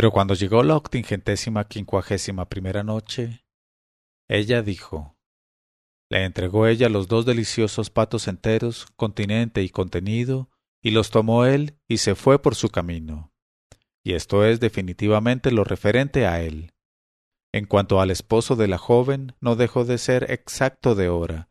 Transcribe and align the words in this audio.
Pero 0.00 0.12
cuando 0.12 0.32
llegó 0.32 0.62
la 0.62 0.76
octingentésima 0.76 1.68
quincuagésima 1.68 2.48
primera 2.48 2.82
noche, 2.82 3.44
ella 4.30 4.62
dijo, 4.62 5.18
le 6.08 6.24
entregó 6.24 6.66
ella 6.66 6.88
los 6.88 7.06
dos 7.06 7.26
deliciosos 7.26 7.90
patos 7.90 8.26
enteros, 8.26 8.86
continente 8.96 9.62
y 9.62 9.68
contenido, 9.68 10.48
y 10.82 10.92
los 10.92 11.10
tomó 11.10 11.44
él 11.44 11.76
y 11.86 11.98
se 11.98 12.14
fue 12.14 12.40
por 12.40 12.54
su 12.54 12.70
camino. 12.70 13.34
Y 14.02 14.14
esto 14.14 14.46
es 14.46 14.58
definitivamente 14.58 15.52
lo 15.52 15.64
referente 15.64 16.26
a 16.26 16.40
él. 16.40 16.72
En 17.52 17.66
cuanto 17.66 18.00
al 18.00 18.10
esposo 18.10 18.56
de 18.56 18.68
la 18.68 18.78
joven, 18.78 19.34
no 19.38 19.54
dejó 19.54 19.84
de 19.84 19.98
ser 19.98 20.30
exacto 20.30 20.94
de 20.94 21.10
hora, 21.10 21.50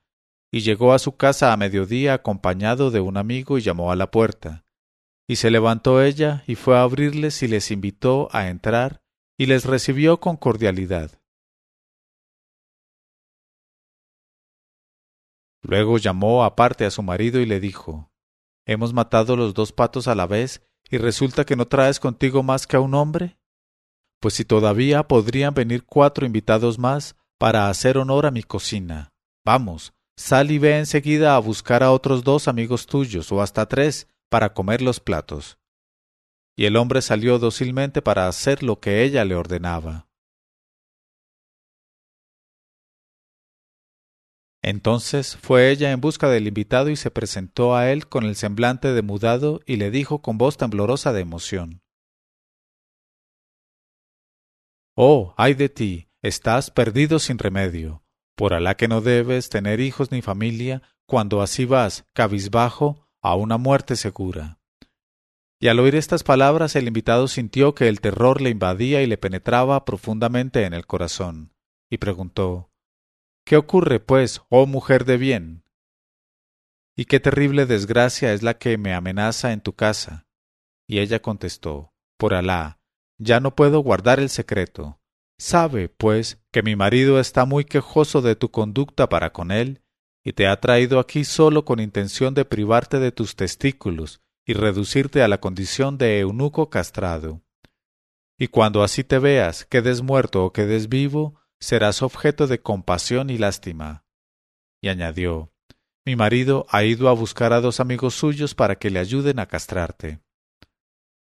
y 0.51 0.61
llegó 0.61 0.93
a 0.93 0.97
su 0.97 1.17
casa 1.17 1.53
a 1.53 1.57
mediodía 1.57 2.15
acompañado 2.15 2.89
de 2.89 2.99
un 2.99 3.17
amigo 3.17 3.59
y 3.59 3.61
llamó 3.61 3.91
a 3.91 3.95
la 3.95 4.09
puerta. 4.09 4.65
Y 5.29 5.35
se 5.35 5.51
levantó 5.51 6.01
ella 6.01 6.43
y 6.47 6.55
fue 6.55 6.75
a 6.75 6.81
abrirles 6.81 7.43
y 7.43 7.47
les 7.47 7.69
invitó 7.69 8.29
a 8.31 8.47
entrar 8.47 9.03
y 9.37 9.45
les 9.45 9.63
recibió 9.63 10.19
con 10.19 10.37
cordialidad. 10.37 11.21
Luego 15.61 15.99
llamó 15.99 16.43
aparte 16.43 16.83
a 16.83 16.89
su 16.89 17.03
marido 17.03 17.39
y 17.39 17.45
le 17.45 17.59
dijo 17.59 18.11
Hemos 18.65 18.91
matado 18.91 19.35
los 19.35 19.53
dos 19.53 19.71
patos 19.71 20.07
a 20.07 20.15
la 20.15 20.25
vez 20.25 20.63
y 20.89 20.97
resulta 20.97 21.45
que 21.45 21.55
no 21.55 21.67
traes 21.67 21.99
contigo 21.99 22.41
más 22.41 22.65
que 22.65 22.77
a 22.77 22.79
un 22.79 22.95
hombre. 22.95 23.37
Pues 24.19 24.33
si 24.33 24.45
todavía 24.45 25.03
podrían 25.03 25.53
venir 25.53 25.85
cuatro 25.85 26.25
invitados 26.25 26.79
más 26.79 27.15
para 27.37 27.69
hacer 27.69 27.99
honor 27.99 28.25
a 28.25 28.31
mi 28.31 28.41
cocina. 28.41 29.13
Vamos, 29.45 29.93
sal 30.17 30.49
y 30.49 30.57
ve 30.57 30.79
enseguida 30.79 31.35
a 31.35 31.39
buscar 31.39 31.83
a 31.83 31.91
otros 31.91 32.23
dos 32.23 32.47
amigos 32.47 32.87
tuyos 32.87 33.31
o 33.31 33.43
hasta 33.43 33.67
tres 33.67 34.07
para 34.29 34.53
comer 34.53 34.81
los 34.81 34.99
platos. 34.99 35.59
Y 36.55 36.65
el 36.65 36.75
hombre 36.75 37.01
salió 37.01 37.39
dócilmente 37.39 38.01
para 38.01 38.27
hacer 38.27 38.63
lo 38.63 38.79
que 38.79 39.03
ella 39.03 39.25
le 39.25 39.35
ordenaba. 39.35 40.07
Entonces 44.61 45.37
fue 45.37 45.71
ella 45.71 45.91
en 45.91 46.01
busca 46.01 46.29
del 46.29 46.47
invitado 46.47 46.89
y 46.89 46.95
se 46.95 47.11
presentó 47.11 47.75
a 47.75 47.91
él 47.91 48.07
con 48.07 48.25
el 48.25 48.35
semblante 48.35 48.91
demudado 48.91 49.61
y 49.65 49.77
le 49.77 49.89
dijo 49.89 50.21
con 50.21 50.37
voz 50.37 50.57
temblorosa 50.57 51.13
de 51.13 51.21
emoción 51.21 51.81
Oh, 55.01 55.33
ay 55.37 55.53
de 55.53 55.69
ti, 55.69 56.09
estás 56.21 56.71
perdido 56.71 57.19
sin 57.19 57.37
remedio. 57.37 58.03
Por 58.35 58.53
Alá 58.53 58.75
que 58.75 58.89
no 58.89 58.99
debes 58.99 59.47
tener 59.47 59.79
hijos 59.79 60.11
ni 60.11 60.21
familia 60.21 60.81
cuando 61.05 61.41
así 61.41 61.63
vas, 61.63 62.05
cabizbajo, 62.13 63.08
a 63.21 63.35
una 63.35 63.57
muerte 63.57 63.95
segura. 63.95 64.59
Y 65.59 65.67
al 65.67 65.79
oír 65.79 65.95
estas 65.95 66.23
palabras 66.23 66.75
el 66.75 66.87
invitado 66.87 67.27
sintió 67.27 67.75
que 67.75 67.89
el 67.89 67.99
terror 67.99 68.41
le 68.41 68.49
invadía 68.49 69.01
y 69.01 69.07
le 69.07 69.17
penetraba 69.17 69.83
profundamente 69.83 70.65
en 70.65 70.73
el 70.73 70.85
corazón, 70.85 71.53
y 71.89 71.97
preguntó 71.97 72.71
¿Qué 73.45 73.57
ocurre, 73.57 73.99
pues, 73.99 74.41
oh 74.49 74.65
mujer 74.67 75.05
de 75.05 75.17
bien? 75.17 75.63
¿Y 76.95 77.05
qué 77.05 77.19
terrible 77.19 77.65
desgracia 77.65 78.33
es 78.33 78.43
la 78.43 78.57
que 78.57 78.77
me 78.77 78.93
amenaza 78.93 79.51
en 79.51 79.61
tu 79.61 79.73
casa? 79.73 80.27
Y 80.87 80.99
ella 80.99 81.21
contestó 81.21 81.93
Por 82.17 82.33
Alá, 82.33 82.79
ya 83.17 83.39
no 83.39 83.55
puedo 83.55 83.81
guardar 83.81 84.19
el 84.19 84.29
secreto. 84.29 84.99
Sabe, 85.37 85.89
pues, 85.89 86.41
que 86.51 86.63
mi 86.63 86.75
marido 86.75 87.19
está 87.19 87.45
muy 87.45 87.65
quejoso 87.65 88.21
de 88.21 88.35
tu 88.35 88.51
conducta 88.51 89.07
para 89.09 89.31
con 89.31 89.51
él, 89.51 89.81
y 90.29 90.33
te 90.33 90.45
ha 90.45 90.59
traído 90.59 90.99
aquí 90.99 91.23
solo 91.23 91.65
con 91.65 91.79
intención 91.79 92.35
de 92.35 92.45
privarte 92.45 92.99
de 92.99 93.11
tus 93.11 93.35
testículos 93.35 94.21
y 94.45 94.53
reducirte 94.53 95.23
a 95.23 95.27
la 95.27 95.39
condición 95.39 95.97
de 95.97 96.19
eunuco 96.19 96.69
castrado. 96.69 97.41
Y 98.37 98.49
cuando 98.49 98.83
así 98.83 99.03
te 99.03 99.17
veas, 99.17 99.65
quedes 99.65 100.03
muerto 100.03 100.45
o 100.45 100.53
quedes 100.53 100.87
vivo, 100.87 101.41
serás 101.59 102.03
objeto 102.03 102.45
de 102.45 102.61
compasión 102.61 103.31
y 103.31 103.39
lástima. 103.39 104.05
Y 104.79 104.89
añadió, 104.89 105.51
Mi 106.05 106.15
marido 106.15 106.67
ha 106.69 106.83
ido 106.83 107.09
a 107.09 107.13
buscar 107.13 107.51
a 107.51 107.59
dos 107.59 107.79
amigos 107.79 108.13
suyos 108.13 108.53
para 108.53 108.75
que 108.75 108.91
le 108.91 108.99
ayuden 108.99 109.39
a 109.39 109.47
castrarte. 109.47 110.19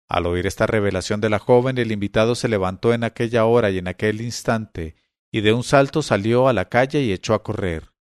Al 0.07 0.25
oír 0.25 0.47
esta 0.47 0.67
revelación 0.67 1.19
de 1.19 1.29
la 1.29 1.39
joven, 1.39 1.77
el 1.79 1.91
invitado 1.91 2.33
se 2.33 2.47
levantó 2.47 2.93
en 2.93 3.03
aquella 3.03 3.43
hora 3.43 3.71
y 3.71 3.77
en 3.77 3.89
aquel 3.89 4.21
instante, 4.21 4.95
y 5.33 5.41
de 5.41 5.51
un 5.51 5.65
salto 5.65 6.01
salió 6.01 6.47
a 6.47 6.53
la 6.53 6.69
calle 6.69 7.01
y 7.01 7.11
echó 7.11 7.33
a 7.33 7.43
correr 7.43 7.93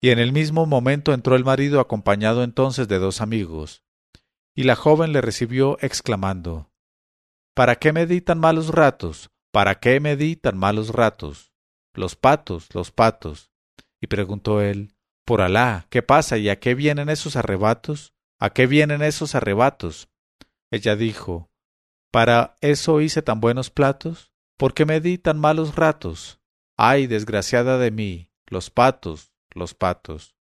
y 0.00 0.10
en 0.10 0.18
el 0.18 0.32
mismo 0.32 0.66
momento 0.66 1.12
entró 1.12 1.34
el 1.34 1.44
marido 1.44 1.80
acompañado 1.80 2.44
entonces 2.44 2.88
de 2.88 2.98
dos 2.98 3.20
amigos. 3.20 3.82
Y 4.54 4.64
la 4.64 4.76
joven 4.76 5.12
le 5.12 5.20
recibió 5.20 5.78
exclamando 5.80 6.70
¿Para 7.54 7.76
qué 7.76 7.92
me 7.92 8.06
di 8.06 8.20
tan 8.20 8.38
malos 8.38 8.68
ratos? 8.68 9.30
¿Para 9.52 9.80
qué 9.80 10.00
me 10.00 10.16
di 10.16 10.36
tan 10.36 10.56
malos 10.56 10.90
ratos? 10.90 11.52
Los 11.94 12.14
patos, 12.14 12.68
los 12.74 12.92
patos. 12.92 13.50
Y 14.00 14.06
preguntó 14.06 14.60
él 14.60 14.94
Por 15.24 15.40
Alá, 15.40 15.86
¿qué 15.90 16.02
pasa 16.02 16.38
y 16.38 16.48
a 16.48 16.60
qué 16.60 16.74
vienen 16.74 17.08
esos 17.08 17.34
arrebatos? 17.34 18.14
¿A 18.38 18.50
qué 18.50 18.66
vienen 18.66 19.02
esos 19.02 19.34
arrebatos? 19.34 20.08
Ella 20.70 20.94
dijo 20.94 21.50
¿Para 22.12 22.56
eso 22.60 23.00
hice 23.00 23.22
tan 23.22 23.40
buenos 23.40 23.70
platos? 23.70 24.32
¿Por 24.56 24.74
qué 24.74 24.86
me 24.86 25.00
di 25.00 25.18
tan 25.18 25.38
malos 25.38 25.74
ratos? 25.76 26.40
Ay, 26.76 27.06
desgraciada 27.06 27.78
de 27.78 27.90
mí, 27.90 28.30
los 28.46 28.70
patos, 28.70 29.32
los 29.58 29.74
patos. 29.74 30.34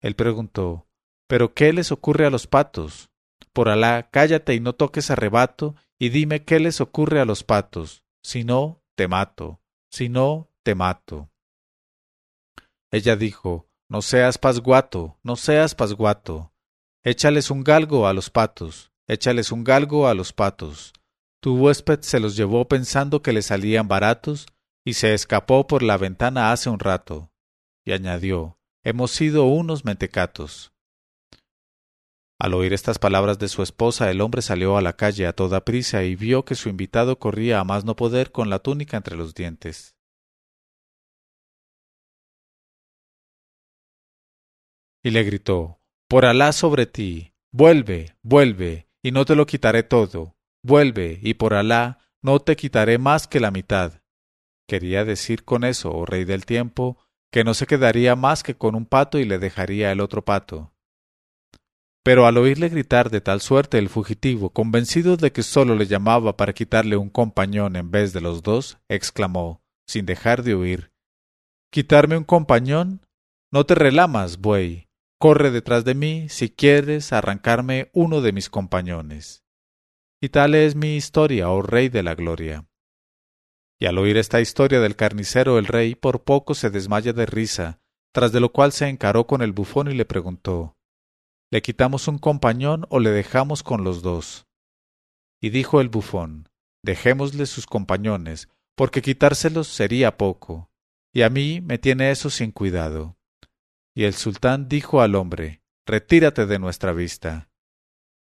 Él 0.00 0.14
preguntó 0.14 0.86
¿Pero 1.30 1.54
qué 1.54 1.72
les 1.72 1.92
ocurre 1.92 2.26
a 2.26 2.30
los 2.30 2.48
patos? 2.48 3.10
Por 3.52 3.68
Alá, 3.68 4.10
cállate 4.10 4.54
y 4.54 4.60
no 4.60 4.74
toques 4.74 5.12
arrebato, 5.12 5.76
y 5.96 6.08
dime 6.08 6.44
qué 6.44 6.58
les 6.58 6.80
ocurre 6.80 7.20
a 7.20 7.24
los 7.24 7.44
patos. 7.44 8.02
Si 8.22 8.42
no, 8.42 8.82
te 8.96 9.06
mato. 9.06 9.60
Si 9.90 10.08
no, 10.08 10.50
te 10.64 10.74
mato. 10.74 11.30
Ella 12.90 13.14
dijo 13.16 13.68
No 13.88 14.02
seas 14.02 14.38
pasguato, 14.38 15.18
no 15.22 15.36
seas 15.36 15.74
pasguato. 15.74 16.52
Échales 17.04 17.50
un 17.50 17.62
galgo 17.62 18.08
a 18.08 18.12
los 18.12 18.28
patos, 18.28 18.92
échales 19.06 19.52
un 19.52 19.62
galgo 19.64 20.08
a 20.08 20.14
los 20.14 20.32
patos. 20.32 20.92
Tu 21.40 21.56
huésped 21.56 22.00
se 22.00 22.20
los 22.20 22.36
llevó 22.36 22.66
pensando 22.66 23.22
que 23.22 23.32
le 23.32 23.42
salían 23.42 23.88
baratos 23.88 24.46
y 24.84 24.94
se 24.94 25.14
escapó 25.14 25.66
por 25.66 25.82
la 25.82 25.96
ventana 25.96 26.52
hace 26.52 26.68
un 26.68 26.80
rato 26.80 27.30
y 27.84 27.92
añadió 27.92 28.58
Hemos 28.82 29.10
sido 29.10 29.44
unos 29.44 29.84
mentecatos. 29.84 30.72
Al 32.38 32.54
oír 32.54 32.72
estas 32.72 32.98
palabras 32.98 33.38
de 33.38 33.48
su 33.48 33.62
esposa, 33.62 34.10
el 34.10 34.22
hombre 34.22 34.40
salió 34.40 34.78
a 34.78 34.82
la 34.82 34.94
calle 34.94 35.26
a 35.26 35.34
toda 35.34 35.66
prisa 35.66 36.04
y 36.04 36.16
vio 36.16 36.46
que 36.46 36.54
su 36.54 36.70
invitado 36.70 37.18
corría 37.18 37.60
a 37.60 37.64
más 37.64 37.84
no 37.84 37.96
poder 37.96 38.32
con 38.32 38.48
la 38.48 38.60
túnica 38.60 38.96
entre 38.96 39.16
los 39.16 39.34
dientes. 39.34 39.94
Y 45.02 45.10
le 45.10 45.22
gritó 45.22 45.82
Por 46.08 46.24
Alá 46.24 46.52
sobre 46.52 46.86
ti, 46.86 47.34
vuelve, 47.52 48.16
vuelve, 48.22 48.88
y 49.02 49.12
no 49.12 49.26
te 49.26 49.34
lo 49.34 49.44
quitaré 49.44 49.82
todo, 49.82 50.38
vuelve, 50.62 51.18
y 51.22 51.34
por 51.34 51.52
Alá 51.52 51.98
no 52.22 52.40
te 52.40 52.56
quitaré 52.56 52.96
más 52.96 53.28
que 53.28 53.40
la 53.40 53.50
mitad. 53.50 54.02
Quería 54.66 55.04
decir 55.04 55.44
con 55.44 55.64
eso, 55.64 55.92
oh 55.92 56.06
rey 56.06 56.24
del 56.24 56.46
tiempo, 56.46 56.98
que 57.30 57.44
no 57.44 57.54
se 57.54 57.66
quedaría 57.66 58.16
más 58.16 58.42
que 58.42 58.56
con 58.56 58.74
un 58.74 58.86
pato 58.86 59.18
y 59.18 59.24
le 59.24 59.38
dejaría 59.38 59.92
el 59.92 60.00
otro 60.00 60.24
pato. 60.24 60.72
Pero 62.02 62.26
al 62.26 62.38
oírle 62.38 62.68
gritar 62.68 63.10
de 63.10 63.20
tal 63.20 63.40
suerte 63.40 63.78
el 63.78 63.88
fugitivo, 63.88 64.50
convencido 64.50 65.16
de 65.16 65.32
que 65.32 65.42
sólo 65.42 65.76
le 65.76 65.86
llamaba 65.86 66.36
para 66.36 66.54
quitarle 66.54 66.96
un 66.96 67.10
compañón 67.10 67.76
en 67.76 67.90
vez 67.90 68.12
de 68.12 68.20
los 68.20 68.42
dos, 68.42 68.78
exclamó, 68.88 69.62
sin 69.86 70.06
dejar 70.06 70.42
de 70.42 70.54
huir 70.54 70.90
¿Quitarme 71.72 72.16
un 72.16 72.24
compañón? 72.24 73.06
No 73.52 73.64
te 73.64 73.76
relamas, 73.76 74.38
buey. 74.38 74.88
Corre 75.20 75.52
detrás 75.52 75.84
de 75.84 75.94
mí 75.94 76.28
si 76.28 76.50
quieres 76.50 77.12
arrancarme 77.12 77.90
uno 77.92 78.22
de 78.22 78.32
mis 78.32 78.50
compañones. 78.50 79.44
Y 80.20 80.30
tal 80.30 80.56
es 80.56 80.74
mi 80.74 80.96
historia, 80.96 81.48
oh 81.48 81.62
Rey 81.62 81.88
de 81.88 82.02
la 82.02 82.16
Gloria. 82.16 82.66
Y 83.80 83.86
al 83.86 83.96
oír 83.96 84.18
esta 84.18 84.42
historia 84.42 84.78
del 84.80 84.94
carnicero 84.94 85.58
el 85.58 85.66
rey 85.66 85.94
por 85.94 86.22
poco 86.22 86.54
se 86.54 86.68
desmaya 86.68 87.14
de 87.14 87.24
risa, 87.24 87.80
tras 88.12 88.30
de 88.30 88.38
lo 88.38 88.52
cual 88.52 88.72
se 88.72 88.88
encaró 88.88 89.26
con 89.26 89.40
el 89.40 89.52
bufón 89.52 89.90
y 89.90 89.94
le 89.94 90.04
preguntó 90.04 90.76
¿Le 91.50 91.62
quitamos 91.62 92.06
un 92.06 92.18
compañón 92.18 92.86
o 92.90 93.00
le 93.00 93.10
dejamos 93.10 93.62
con 93.62 93.82
los 93.82 94.02
dos? 94.02 94.46
Y 95.40 95.48
dijo 95.48 95.80
el 95.80 95.88
bufón 95.88 96.48
Dejémosle 96.82 97.46
sus 97.46 97.66
compañones, 97.66 98.48
porque 98.76 99.02
quitárselos 99.02 99.68
sería 99.68 100.16
poco, 100.16 100.70
y 101.12 101.22
a 101.22 101.30
mí 101.30 101.60
me 101.60 101.78
tiene 101.78 102.10
eso 102.10 102.30
sin 102.30 102.52
cuidado. 102.52 103.16
Y 103.94 104.04
el 104.04 104.14
sultán 104.14 104.68
dijo 104.68 105.00
al 105.00 105.14
hombre 105.14 105.62
Retírate 105.86 106.44
de 106.44 106.58
nuestra 106.58 106.92
vista. 106.92 107.50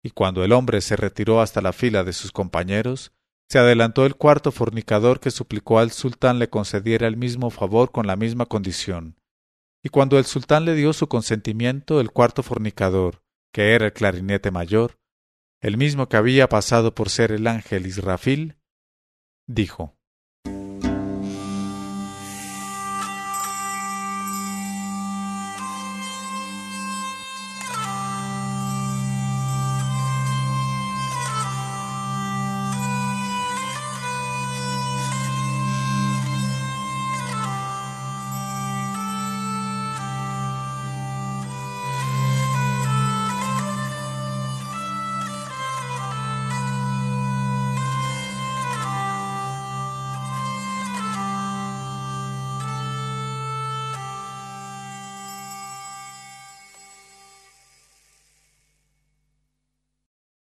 Y 0.03 0.11
cuando 0.11 0.45
el 0.45 0.53
hombre 0.53 0.81
se 0.81 0.97
retiró 0.97 1.41
hasta 1.41 1.61
la 1.61 1.73
fila 1.73 2.05
de 2.05 2.13
sus 2.13 2.33
compañeros, 2.33 3.13
se 3.51 3.59
adelantó 3.59 4.07
el 4.07 4.15
cuarto 4.15 4.53
fornicador 4.53 5.19
que 5.19 5.33
suplicó 5.33 5.81
al 5.81 5.91
sultán 5.91 6.39
le 6.39 6.49
concediera 6.49 7.09
el 7.09 7.17
mismo 7.17 7.51
favor 7.51 7.91
con 7.91 8.07
la 8.07 8.15
misma 8.15 8.47
condición. 8.47 9.17
Y 9.83 9.89
cuando 9.89 10.19
el 10.19 10.25
sultán 10.25 10.65
le 10.65 10.75
dio 10.75 10.93
su 10.93 11.09
consentimiento, 11.09 12.01
el 12.01 12.13
cuarto 12.13 12.45
fornicador, 12.45 13.25
que 13.53 13.75
era 13.75 13.87
el 13.87 13.93
clarinete 13.93 14.53
mayor, 14.53 15.01
el 15.61 15.77
mismo 15.77 16.09
que 16.09 16.17
había 16.17 16.49
pasado 16.49 16.95
por 16.95 17.09
ser 17.09 17.33
el 17.33 17.49
ángel 17.49 17.87
Israfil, 17.87 18.57
dijo 19.49 19.97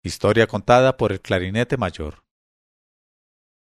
Historia 0.06 0.46
contada 0.46 0.96
por 0.96 1.10
el 1.10 1.20
clarinete 1.20 1.76
mayor. 1.76 2.22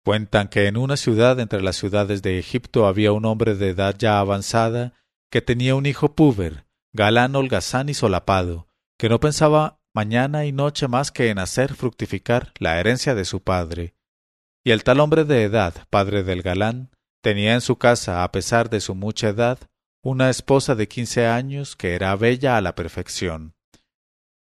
Cuentan 0.06 0.48
que 0.48 0.68
en 0.68 0.78
una 0.78 0.96
ciudad 0.96 1.40
entre 1.40 1.64
las 1.64 1.76
ciudades 1.76 2.22
de 2.22 2.38
Egipto 2.38 2.86
había 2.86 3.14
un 3.14 3.26
hombre 3.26 3.56
de 3.56 3.70
edad 3.70 3.96
ya 3.98 4.20
avanzada 4.20 4.94
que 5.32 5.42
tenía 5.42 5.74
un 5.74 5.88
hijo 5.88 6.14
púber, 6.14 6.68
galán, 6.94 7.36
holgazán 7.36 7.90
y 7.90 7.96
solapado, 7.96 8.68
que 9.00 9.10
no 9.10 9.20
pensaba 9.20 9.80
mañana 9.92 10.46
y 10.46 10.52
noche 10.52 10.88
más 10.88 11.12
que 11.12 11.30
en 11.30 11.40
hacer 11.40 11.74
fructificar 11.74 12.54
la 12.60 12.80
herencia 12.80 13.16
de 13.16 13.26
su 13.26 13.42
padre. 13.42 13.96
Y 14.64 14.70
el 14.70 14.84
tal 14.84 15.00
hombre 15.00 15.26
de 15.26 15.42
edad, 15.42 15.74
padre 15.90 16.22
del 16.22 16.44
galán, 16.44 16.92
tenía 17.24 17.56
en 17.56 17.62
su 17.62 17.78
casa, 17.78 18.24
a 18.24 18.32
pesar 18.32 18.70
de 18.70 18.82
su 18.82 18.94
mucha 18.94 19.30
edad, 19.30 19.58
una 20.04 20.30
esposa 20.30 20.76
de 20.76 20.88
quince 20.88 21.26
años 21.26 21.76
que 21.76 21.96
era 21.96 22.16
bella 22.16 22.56
a 22.56 22.62
la 22.62 22.76
perfección 22.76 23.55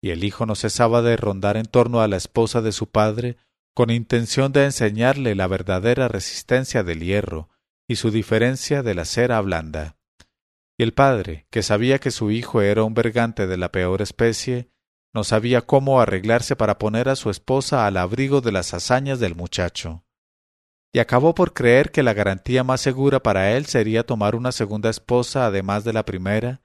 y 0.02 0.10
el 0.10 0.24
hijo 0.24 0.46
no 0.46 0.56
cesaba 0.56 1.02
de 1.02 1.16
rondar 1.16 1.58
en 1.58 1.66
torno 1.66 2.02
a 2.02 2.08
la 2.08 2.18
esposa 2.18 2.62
de 2.62 2.72
su 2.72 2.90
padre 2.90 3.38
con 3.74 3.92
intención 3.92 4.52
de 4.52 4.66
enseñarle 4.66 5.36
la 5.36 5.48
verdadera 5.48 6.08
resistencia 6.08 6.84
del 6.84 7.02
hierro 7.02 7.50
y 7.88 7.96
su 7.98 8.10
diferencia 8.10 8.84
de 8.84 8.96
la 8.96 9.06
cera 9.06 9.40
blanda. 9.42 9.98
Y 10.78 10.84
el 10.84 10.94
padre, 10.94 11.46
que 11.52 11.62
sabía 11.62 12.00
que 12.00 12.10
su 12.10 12.32
hijo 12.32 12.62
era 12.62 12.84
un 12.84 12.94
bergante 12.94 13.46
de 13.46 13.58
la 13.58 13.72
peor 13.72 14.02
especie, 14.02 14.72
no 15.14 15.24
sabía 15.24 15.62
cómo 15.62 16.02
arreglarse 16.02 16.56
para 16.56 16.80
poner 16.80 17.08
a 17.10 17.16
su 17.16 17.30
esposa 17.30 17.86
al 17.86 17.98
abrigo 17.98 18.42
de 18.42 18.52
las 18.52 18.74
hazañas 18.74 19.20
del 19.20 19.36
muchacho. 19.36 20.04
Y 20.94 21.00
acabó 21.00 21.36
por 21.36 21.54
creer 21.54 21.92
que 21.92 22.04
la 22.04 22.14
garantía 22.14 22.64
más 22.64 22.82
segura 22.82 23.22
para 23.22 23.52
él 23.56 23.66
sería 23.66 24.06
tomar 24.06 24.36
una 24.36 24.52
segunda 24.52 24.90
esposa 24.90 25.46
además 25.46 25.84
de 25.84 25.94
la 25.94 26.06
primera, 26.06 26.62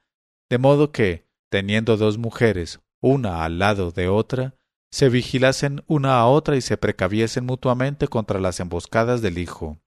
de 0.48 0.58
modo 0.58 0.90
que, 0.90 1.28
teniendo 1.50 1.96
dos 1.96 2.18
mujeres, 2.18 2.80
una 3.06 3.44
al 3.44 3.60
lado 3.60 3.92
de 3.92 4.08
otra, 4.08 4.56
se 4.90 5.08
vigilasen 5.08 5.84
una 5.86 6.18
a 6.18 6.26
otra 6.26 6.56
y 6.56 6.60
se 6.60 6.76
precaviesen 6.76 7.46
mutuamente 7.46 8.08
contra 8.08 8.40
las 8.40 8.58
emboscadas 8.58 9.22
del 9.22 9.38
hijo. 9.38 9.78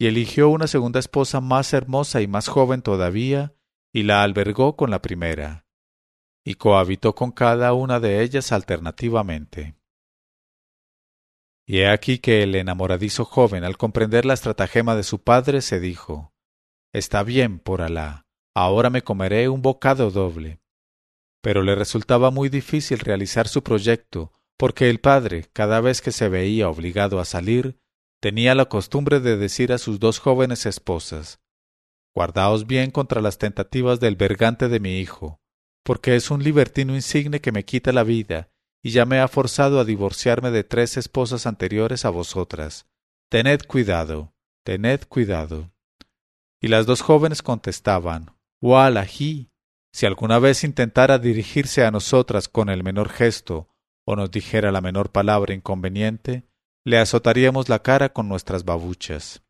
Y 0.00 0.06
eligió 0.08 0.48
una 0.48 0.66
segunda 0.66 0.98
esposa 0.98 1.40
más 1.40 1.72
hermosa 1.72 2.20
y 2.20 2.26
más 2.26 2.48
joven 2.48 2.82
todavía, 2.82 3.54
y 3.92 4.02
la 4.02 4.24
albergó 4.24 4.76
con 4.76 4.90
la 4.90 5.00
primera, 5.00 5.66
y 6.44 6.54
cohabitó 6.54 7.14
con 7.14 7.30
cada 7.30 7.72
una 7.72 8.00
de 8.00 8.22
ellas 8.22 8.50
alternativamente. 8.50 9.76
Y 11.66 11.78
he 11.78 11.88
aquí 11.88 12.18
que 12.18 12.42
el 12.42 12.56
enamoradizo 12.56 13.24
joven, 13.24 13.62
al 13.62 13.76
comprender 13.76 14.24
la 14.24 14.34
estratagema 14.34 14.96
de 14.96 15.04
su 15.04 15.22
padre, 15.22 15.60
se 15.60 15.78
dijo 15.78 16.32
Está 16.92 17.22
bien, 17.22 17.60
por 17.60 17.80
Alá, 17.80 18.26
ahora 18.56 18.90
me 18.90 19.02
comeré 19.02 19.48
un 19.48 19.62
bocado 19.62 20.10
doble 20.10 20.60
pero 21.42 21.62
le 21.62 21.74
resultaba 21.74 22.30
muy 22.30 22.48
difícil 22.48 22.98
realizar 22.98 23.48
su 23.48 23.62
proyecto, 23.62 24.32
porque 24.56 24.90
el 24.90 25.00
padre, 25.00 25.46
cada 25.52 25.80
vez 25.80 26.00
que 26.00 26.12
se 26.12 26.28
veía 26.28 26.68
obligado 26.68 27.20
a 27.20 27.24
salir, 27.24 27.78
tenía 28.20 28.54
la 28.54 28.66
costumbre 28.66 29.20
de 29.20 29.36
decir 29.36 29.72
a 29.72 29.78
sus 29.78 30.00
dos 30.00 30.18
jóvenes 30.18 30.66
esposas 30.66 31.40
Guardaos 32.18 32.66
bien 32.66 32.90
contra 32.90 33.20
las 33.20 33.38
tentativas 33.38 34.00
del 34.00 34.16
bergante 34.16 34.68
de 34.68 34.80
mi 34.80 34.98
hijo, 34.98 35.40
porque 35.84 36.16
es 36.16 36.32
un 36.32 36.42
libertino 36.42 36.96
insigne 36.96 37.40
que 37.40 37.52
me 37.52 37.64
quita 37.64 37.92
la 37.92 38.02
vida, 38.02 38.50
y 38.82 38.90
ya 38.90 39.04
me 39.04 39.20
ha 39.20 39.28
forzado 39.28 39.78
a 39.78 39.84
divorciarme 39.84 40.50
de 40.50 40.64
tres 40.64 40.96
esposas 40.96 41.46
anteriores 41.46 42.04
a 42.04 42.10
vosotras. 42.10 42.86
Tened 43.28 43.60
cuidado, 43.68 44.34
tened 44.64 45.02
cuidado. 45.08 45.70
Y 46.60 46.66
las 46.66 46.86
dos 46.86 47.02
jóvenes 47.02 47.40
contestaban 47.40 48.36
Wallahi, 48.60 49.52
si 49.92 50.06
alguna 50.06 50.38
vez 50.38 50.64
intentara 50.64 51.18
dirigirse 51.18 51.84
a 51.84 51.90
nosotras 51.90 52.48
con 52.48 52.68
el 52.68 52.82
menor 52.82 53.08
gesto 53.08 53.68
o 54.06 54.16
nos 54.16 54.30
dijera 54.30 54.72
la 54.72 54.80
menor 54.80 55.10
palabra 55.10 55.54
inconveniente, 55.54 56.44
le 56.84 56.98
azotaríamos 56.98 57.68
la 57.68 57.80
cara 57.80 58.12
con 58.12 58.28
nuestras 58.28 58.64
babuchas. 58.64 59.42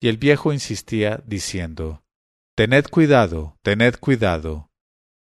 Y 0.00 0.08
el 0.08 0.16
viejo 0.16 0.52
insistía, 0.52 1.22
diciendo 1.26 2.02
Tened 2.56 2.86
cuidado, 2.90 3.56
tened 3.62 3.96
cuidado. 3.96 4.70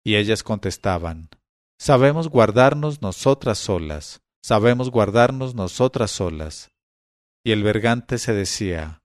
Y 0.05 0.17
ellas 0.17 0.43
contestaban 0.43 1.31
Sabemos 1.81 2.29
guardarnos 2.29 3.03
nosotras 3.03 3.59
solas, 3.59 4.21
sabemos 4.43 4.91
guardarnos 4.91 5.55
nosotras 5.55 6.11
solas. 6.11 6.73
Y 7.45 7.53
el 7.53 7.63
bergante 7.63 8.19
se 8.19 8.33
decía 8.35 9.01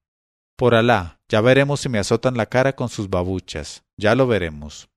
Por 0.57 0.73
Alá, 0.73 1.21
ya 1.29 1.41
veremos 1.41 1.81
si 1.81 1.89
me 1.89 1.99
azotan 1.99 2.35
la 2.35 2.47
cara 2.47 2.75
con 2.75 2.89
sus 2.89 3.09
babuchas, 3.09 3.83
ya 3.95 4.15
lo 4.15 4.25
veremos. 4.25 4.89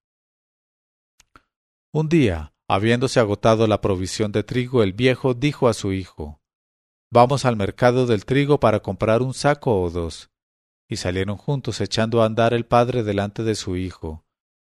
Un 1.99 2.11
día, 2.11 2.53
habiéndose 2.69 3.21
agotado 3.21 3.67
la 3.67 3.81
provisión 3.81 4.31
de 4.31 4.45
trigo, 4.45 4.83
el 4.83 4.93
viejo 4.93 5.33
dijo 5.33 5.67
a 5.67 5.73
su 5.73 5.95
hijo 5.95 6.43
Vamos 7.11 7.47
al 7.47 7.57
mercado 7.57 8.05
del 8.05 8.27
trigo 8.27 8.61
para 8.61 8.81
comprar 8.81 9.23
un 9.23 9.33
saco 9.33 9.81
o 9.81 9.89
dos. 9.89 10.31
Y 10.91 10.97
salieron 10.97 11.39
juntos 11.39 11.81
echando 11.81 12.21
a 12.21 12.27
andar 12.27 12.53
el 12.53 12.67
padre 12.67 13.03
delante 13.03 13.45
de 13.45 13.55
su 13.55 13.79
hijo, 13.79 14.27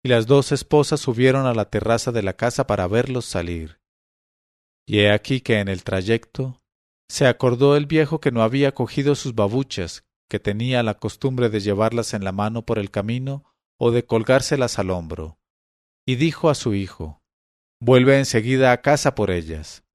y 0.03 0.09
las 0.09 0.25
dos 0.25 0.51
esposas 0.51 0.99
subieron 0.99 1.45
a 1.45 1.53
la 1.53 1.69
terraza 1.69 2.11
de 2.11 2.23
la 2.23 2.33
casa 2.33 2.65
para 2.65 2.87
verlos 2.87 3.25
salir. 3.25 3.79
Y 4.87 5.01
he 5.01 5.11
aquí 5.11 5.41
que 5.41 5.59
en 5.59 5.67
el 5.67 5.83
trayecto 5.83 6.63
se 7.07 7.27
acordó 7.27 7.75
el 7.75 7.85
viejo 7.85 8.19
que 8.19 8.31
no 8.31 8.41
había 8.41 8.73
cogido 8.73 9.13
sus 9.13 9.35
babuchas, 9.35 10.05
que 10.27 10.39
tenía 10.39 10.81
la 10.81 10.95
costumbre 10.95 11.51
de 11.51 11.59
llevarlas 11.59 12.15
en 12.15 12.23
la 12.23 12.31
mano 12.31 12.65
por 12.65 12.79
el 12.79 12.89
camino 12.89 13.43
o 13.77 13.91
de 13.91 14.07
colgárselas 14.07 14.79
al 14.79 14.89
hombro 14.89 15.37
y 16.11 16.15
dijo 16.15 16.49
a 16.49 16.55
su 16.55 16.73
hijo 16.73 17.21
Vuelve 17.79 18.19
enseguida 18.19 18.73
a 18.73 18.81
casa 18.81 19.15
por 19.15 19.31
ellas. 19.31 19.85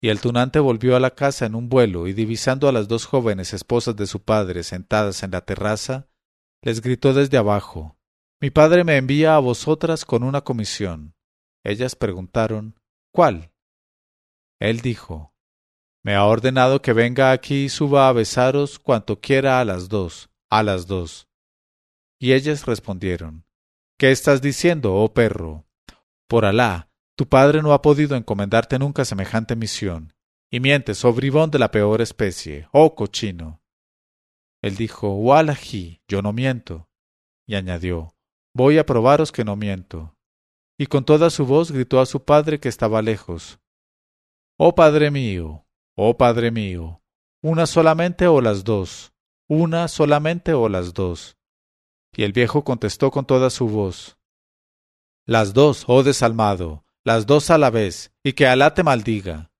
Y 0.00 0.08
el 0.08 0.18
tunante 0.18 0.58
volvió 0.60 0.96
a 0.96 1.00
la 1.00 1.14
casa 1.14 1.44
en 1.44 1.54
un 1.54 1.68
vuelo 1.68 2.08
y 2.08 2.14
divisando 2.14 2.68
a 2.68 2.72
las 2.72 2.88
dos 2.88 3.04
jóvenes 3.04 3.52
esposas 3.52 3.94
de 3.94 4.06
su 4.06 4.22
padre 4.22 4.62
sentadas 4.62 5.22
en 5.22 5.30
la 5.30 5.42
terraza, 5.42 6.08
les 6.62 6.80
gritó 6.80 7.12
desde 7.12 7.36
abajo 7.36 7.98
Mi 8.40 8.48
padre 8.48 8.82
me 8.82 8.96
envía 8.96 9.36
a 9.36 9.40
vosotras 9.40 10.06
con 10.06 10.22
una 10.22 10.40
comisión. 10.40 11.14
Ellas 11.64 11.96
preguntaron 11.96 12.80
¿Cuál? 13.12 13.52
Él 14.58 14.80
dijo 14.80 15.34
Me 16.02 16.14
ha 16.14 16.24
ordenado 16.24 16.80
que 16.80 16.94
venga 16.94 17.30
aquí 17.30 17.64
y 17.64 17.68
suba 17.68 18.08
a 18.08 18.12
besaros 18.14 18.78
cuanto 18.78 19.20
quiera 19.20 19.60
a 19.60 19.66
las 19.66 19.90
dos, 19.90 20.30
a 20.48 20.62
las 20.62 20.86
dos. 20.86 21.28
Y 22.18 22.32
ellas 22.32 22.64
respondieron 22.64 23.44
¿Qué 24.02 24.10
estás 24.10 24.42
diciendo, 24.42 24.96
oh 24.96 25.14
perro? 25.14 25.64
Por 26.26 26.44
Alá, 26.44 26.90
tu 27.16 27.28
padre 27.28 27.62
no 27.62 27.72
ha 27.72 27.82
podido 27.82 28.16
encomendarte 28.16 28.76
nunca 28.80 29.04
semejante 29.04 29.54
misión, 29.54 30.12
y 30.50 30.58
mientes, 30.58 31.04
oh 31.04 31.12
bribón 31.12 31.52
de 31.52 31.60
la 31.60 31.70
peor 31.70 32.00
especie, 32.00 32.66
oh 32.72 32.96
cochino. 32.96 33.62
Él 34.60 34.74
dijo, 34.74 35.14
Wallahi, 35.14 36.02
yo 36.08 36.20
no 36.20 36.32
miento. 36.32 36.88
Y 37.46 37.54
añadió, 37.54 38.16
voy 38.52 38.78
a 38.78 38.86
probaros 38.86 39.30
que 39.30 39.44
no 39.44 39.54
miento. 39.54 40.16
Y 40.76 40.86
con 40.86 41.04
toda 41.04 41.30
su 41.30 41.46
voz 41.46 41.70
gritó 41.70 42.00
a 42.00 42.06
su 42.06 42.24
padre 42.24 42.58
que 42.58 42.68
estaba 42.68 43.02
lejos, 43.02 43.60
Oh 44.58 44.74
padre 44.74 45.12
mío, 45.12 45.64
oh 45.96 46.18
padre 46.18 46.50
mío, 46.50 47.04
una 47.40 47.66
solamente 47.66 48.26
o 48.26 48.40
las 48.40 48.64
dos, 48.64 49.12
una 49.48 49.86
solamente 49.86 50.54
o 50.54 50.68
las 50.68 50.92
dos. 50.92 51.36
Y 52.14 52.24
el 52.24 52.32
viejo 52.32 52.62
contestó 52.62 53.10
con 53.10 53.24
toda 53.24 53.50
su 53.50 53.68
voz 53.68 54.18
Las 55.26 55.54
dos, 55.54 55.84
oh 55.86 56.02
desalmado, 56.02 56.84
las 57.04 57.26
dos 57.26 57.50
a 57.50 57.58
la 57.58 57.70
vez, 57.70 58.12
y 58.22 58.34
que 58.34 58.46
Alá 58.46 58.74
te 58.74 58.82
maldiga. 58.82 59.50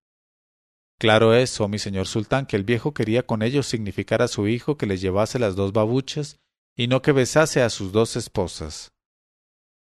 Claro 0.99 1.35
es, 1.35 1.61
oh 1.61 1.67
mi 1.67 1.79
señor 1.79 2.07
sultán, 2.07 2.47
que 2.47 2.57
el 2.57 2.65
viejo 2.65 2.95
quería 2.95 3.27
con 3.27 3.43
ello 3.43 3.63
significar 3.63 4.23
a 4.23 4.29
su 4.29 4.47
hijo 4.47 4.77
que 4.77 4.87
le 4.87 4.99
llevase 4.99 5.39
las 5.39 5.57
dos 5.57 5.73
babuchas 5.73 6.39
y 6.77 6.87
no 6.87 7.03
que 7.03 7.13
besase 7.13 7.63
a 7.63 7.71
sus 7.71 7.91
dos 7.91 8.17
esposas. 8.17 8.93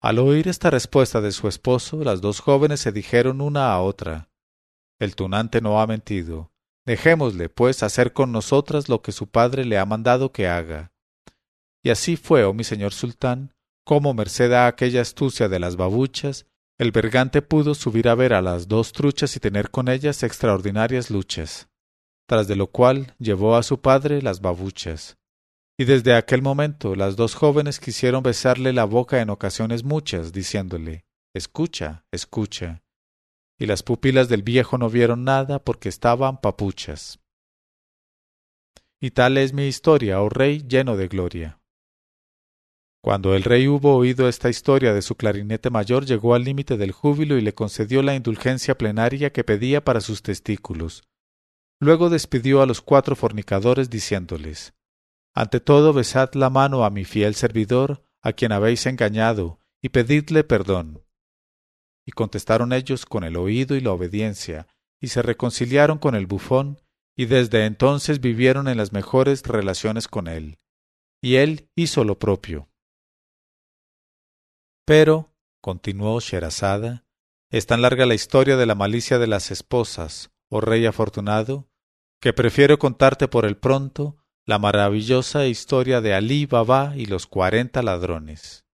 Al 0.01 0.17
oír 0.17 0.47
esta 0.47 0.71
respuesta 0.71 1.21
de 1.21 1.31
su 1.31 1.47
esposo, 1.47 2.03
las 2.03 2.21
dos 2.21 2.39
jóvenes 2.39 2.79
se 2.79 2.91
dijeron 2.91 3.39
una 3.39 3.71
a 3.71 3.81
otra 3.81 4.31
El 4.97 5.15
tunante 5.15 5.61
no 5.61 5.79
ha 5.79 5.85
mentido. 5.85 6.51
Dejémosle, 6.85 7.49
pues, 7.49 7.83
hacer 7.83 8.13
con 8.13 8.31
nosotras 8.31 8.89
lo 8.89 9.03
que 9.03 9.11
su 9.11 9.27
padre 9.27 9.63
le 9.65 9.77
ha 9.77 9.85
mandado 9.85 10.31
que 10.31 10.47
haga. 10.47 10.90
Y 11.83 11.89
así 11.89 12.15
fue, 12.15 12.43
oh 12.43 12.53
mi 12.53 12.63
señor 12.63 12.93
sultán, 12.93 13.53
como 13.85 14.13
merced 14.13 14.51
a 14.53 14.67
aquella 14.67 15.01
astucia 15.01 15.49
de 15.49 15.59
las 15.59 15.75
babuchas, 15.75 16.45
el 16.77 16.91
bergante 16.91 17.41
pudo 17.41 17.75
subir 17.75 18.07
a 18.09 18.15
ver 18.15 18.33
a 18.33 18.41
las 18.41 18.67
dos 18.67 18.91
truchas 18.91 19.35
y 19.35 19.39
tener 19.39 19.69
con 19.69 19.87
ellas 19.87 20.23
extraordinarias 20.23 21.09
luchas, 21.09 21.69
tras 22.27 22.47
de 22.47 22.55
lo 22.55 22.67
cual 22.67 23.15
llevó 23.19 23.55
a 23.55 23.63
su 23.63 23.81
padre 23.81 24.21
las 24.21 24.41
babuchas. 24.41 25.17
Y 25.77 25.85
desde 25.85 26.15
aquel 26.15 26.41
momento 26.41 26.95
las 26.95 27.15
dos 27.15 27.35
jóvenes 27.35 27.79
quisieron 27.79 28.23
besarle 28.23 28.73
la 28.73 28.85
boca 28.85 29.21
en 29.21 29.29
ocasiones 29.29 29.83
muchas, 29.83 30.31
diciéndole 30.31 31.05
Escucha, 31.33 32.03
escucha. 32.11 32.83
Y 33.59 33.65
las 33.65 33.83
pupilas 33.83 34.27
del 34.27 34.43
viejo 34.43 34.77
no 34.77 34.89
vieron 34.89 35.23
nada 35.23 35.63
porque 35.63 35.87
estaban 35.87 36.41
papuchas. 36.41 37.19
Y 38.99 39.11
tal 39.11 39.37
es 39.37 39.53
mi 39.53 39.67
historia, 39.67 40.21
oh 40.21 40.29
rey 40.29 40.65
lleno 40.67 40.97
de 40.97 41.07
gloria. 41.07 41.60
Cuando 43.03 43.35
el 43.35 43.43
rey 43.43 43.67
hubo 43.67 43.95
oído 43.95 44.29
esta 44.29 44.49
historia 44.49 44.93
de 44.93 45.01
su 45.01 45.15
clarinete 45.15 45.71
mayor, 45.71 46.05
llegó 46.05 46.35
al 46.35 46.43
límite 46.43 46.77
del 46.77 46.91
júbilo 46.91 47.37
y 47.37 47.41
le 47.41 47.53
concedió 47.53 48.03
la 48.03 48.13
indulgencia 48.13 48.77
plenaria 48.77 49.31
que 49.31 49.43
pedía 49.43 49.83
para 49.83 50.01
sus 50.01 50.21
testículos. 50.21 51.03
Luego 51.79 52.11
despidió 52.11 52.61
a 52.61 52.67
los 52.67 52.79
cuatro 52.79 53.15
fornicadores 53.15 53.89
diciéndoles 53.89 54.75
Ante 55.33 55.59
todo 55.59 55.93
besad 55.93 56.33
la 56.35 56.51
mano 56.51 56.85
a 56.85 56.91
mi 56.91 57.03
fiel 57.03 57.33
servidor, 57.33 58.03
a 58.21 58.33
quien 58.33 58.51
habéis 58.51 58.85
engañado, 58.85 59.59
y 59.81 59.89
pedidle 59.89 60.43
perdón. 60.43 61.03
Y 62.05 62.11
contestaron 62.11 62.71
ellos 62.71 63.07
con 63.07 63.23
el 63.23 63.35
oído 63.35 63.75
y 63.75 63.81
la 63.81 63.93
obediencia, 63.93 64.67
y 64.99 65.07
se 65.07 65.23
reconciliaron 65.23 65.97
con 65.97 66.13
el 66.13 66.27
bufón, 66.27 66.79
y 67.17 67.25
desde 67.25 67.65
entonces 67.65 68.21
vivieron 68.21 68.67
en 68.67 68.77
las 68.77 68.93
mejores 68.93 69.41
relaciones 69.43 70.07
con 70.07 70.27
él. 70.27 70.59
Y 71.19 71.35
él 71.35 71.69
hizo 71.75 72.03
lo 72.03 72.19
propio. 72.19 72.70
Pero, 74.91 75.33
continuó 75.61 76.19
Sherazada, 76.19 77.05
es 77.49 77.65
tan 77.65 77.81
larga 77.81 78.05
la 78.05 78.13
historia 78.13 78.57
de 78.57 78.65
la 78.65 78.75
malicia 78.75 79.19
de 79.19 79.27
las 79.27 79.49
esposas, 79.49 80.31
oh 80.49 80.59
rey 80.59 80.85
afortunado, 80.85 81.69
que 82.19 82.33
prefiero 82.33 82.77
contarte 82.77 83.29
por 83.29 83.45
el 83.45 83.55
pronto 83.55 84.17
la 84.45 84.59
maravillosa 84.59 85.47
historia 85.47 86.01
de 86.01 86.13
Alí 86.13 86.45
Baba 86.45 86.91
y 86.97 87.05
los 87.05 87.25
cuarenta 87.25 87.81
ladrones. 87.81 88.65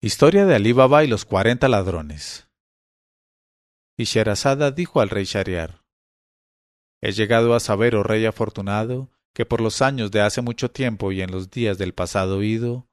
Historia 0.00 0.46
de 0.46 0.54
Alí 0.54 0.70
Baba 0.70 1.02
y 1.02 1.08
los 1.08 1.24
cuarenta 1.24 1.66
ladrones. 1.66 2.48
Y 3.98 4.04
Sherazada 4.04 4.70
dijo 4.70 5.00
al 5.00 5.10
rey 5.10 5.24
Shariar: 5.24 5.82
He 7.02 7.10
llegado 7.10 7.52
a 7.52 7.58
saber, 7.58 7.96
oh 7.96 8.04
rey 8.04 8.24
afortunado, 8.24 9.10
que 9.34 9.44
por 9.44 9.60
los 9.60 9.82
años 9.82 10.12
de 10.12 10.20
hace 10.20 10.40
mucho 10.40 10.70
tiempo 10.70 11.10
y 11.10 11.20
en 11.20 11.32
los 11.32 11.50
días 11.50 11.78
del 11.78 11.94
pasado 11.94 12.44
ido, 12.44 12.86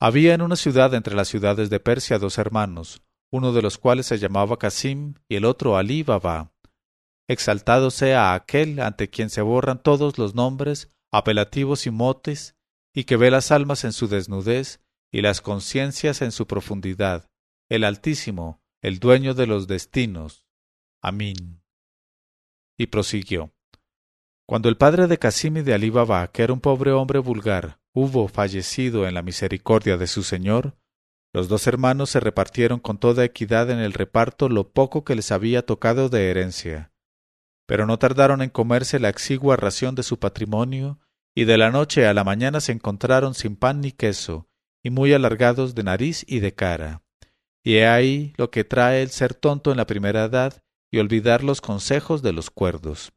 había 0.00 0.34
en 0.34 0.42
una 0.42 0.54
ciudad 0.54 0.94
entre 0.94 1.16
las 1.16 1.26
ciudades 1.26 1.68
de 1.68 1.80
Persia 1.80 2.20
dos 2.20 2.38
hermanos, 2.38 3.02
uno 3.32 3.52
de 3.52 3.62
los 3.62 3.76
cuales 3.76 4.06
se 4.06 4.18
llamaba 4.18 4.56
Casim 4.56 5.14
y 5.28 5.34
el 5.34 5.46
otro 5.46 5.76
Alí 5.76 6.04
Baba. 6.04 6.52
Exaltado 7.28 7.90
sea 7.90 8.34
aquel 8.34 8.78
ante 8.78 9.10
quien 9.10 9.30
se 9.30 9.42
borran 9.42 9.82
todos 9.82 10.16
los 10.16 10.36
nombres, 10.36 10.92
apelativos 11.10 11.88
y 11.88 11.90
motes, 11.90 12.54
y 12.94 13.02
que 13.02 13.16
ve 13.16 13.32
las 13.32 13.50
almas 13.50 13.82
en 13.82 13.92
su 13.92 14.06
desnudez 14.06 14.81
y 15.12 15.20
las 15.20 15.42
conciencias 15.42 16.22
en 16.22 16.32
su 16.32 16.46
profundidad, 16.46 17.28
el 17.68 17.84
Altísimo, 17.84 18.62
el 18.80 18.98
dueño 18.98 19.34
de 19.34 19.46
los 19.46 19.68
destinos. 19.68 20.46
Amén. 21.02 21.62
Y 22.78 22.86
prosiguió. 22.86 23.52
Cuando 24.46 24.68
el 24.68 24.76
padre 24.76 25.06
de 25.06 25.18
Casim 25.18 25.58
y 25.58 25.62
de 25.62 25.74
Ali 25.74 25.90
Baba, 25.90 26.26
que 26.32 26.42
era 26.42 26.52
un 26.52 26.60
pobre 26.60 26.92
hombre 26.92 27.18
vulgar, 27.18 27.78
hubo 27.92 28.26
fallecido 28.26 29.06
en 29.06 29.14
la 29.14 29.22
misericordia 29.22 29.98
de 29.98 30.06
su 30.06 30.22
señor, 30.22 30.76
los 31.34 31.48
dos 31.48 31.66
hermanos 31.66 32.10
se 32.10 32.20
repartieron 32.20 32.80
con 32.80 32.98
toda 32.98 33.24
equidad 33.24 33.70
en 33.70 33.78
el 33.78 33.92
reparto 33.92 34.48
lo 34.48 34.72
poco 34.72 35.04
que 35.04 35.14
les 35.14 35.30
había 35.30 35.64
tocado 35.64 36.08
de 36.08 36.30
herencia. 36.30 36.92
Pero 37.66 37.86
no 37.86 37.98
tardaron 37.98 38.42
en 38.42 38.50
comerse 38.50 38.98
la 38.98 39.08
exigua 39.08 39.56
ración 39.56 39.94
de 39.94 40.02
su 40.02 40.18
patrimonio, 40.18 40.98
y 41.34 41.44
de 41.44 41.56
la 41.56 41.70
noche 41.70 42.06
a 42.06 42.12
la 42.12 42.24
mañana 42.24 42.60
se 42.60 42.72
encontraron 42.72 43.34
sin 43.34 43.56
pan 43.56 43.80
ni 43.80 43.92
queso, 43.92 44.48
y 44.82 44.90
muy 44.90 45.12
alargados 45.12 45.74
de 45.74 45.82
nariz 45.82 46.24
y 46.26 46.40
de 46.40 46.54
cara. 46.54 47.02
Y 47.64 47.76
he 47.76 47.86
ahí 47.86 48.32
lo 48.36 48.50
que 48.50 48.64
trae 48.64 49.02
el 49.02 49.10
ser 49.10 49.34
tonto 49.34 49.70
en 49.70 49.76
la 49.76 49.86
primera 49.86 50.24
edad 50.24 50.62
y 50.90 50.98
olvidar 50.98 51.44
los 51.44 51.60
consejos 51.60 52.22
de 52.22 52.32
los 52.32 52.50
cuerdos. 52.50 53.12